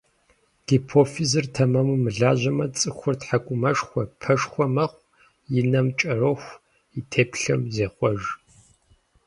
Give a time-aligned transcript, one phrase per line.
[0.67, 5.05] Гипофизыр тэмэму мылажьэмэ, цӀыхур тхьэкӀумэшхуэ, пэшхуэ, мэхъу,
[5.57, 6.61] и нэм кӀэроху,
[6.97, 8.21] и теплъэм зехъуэж.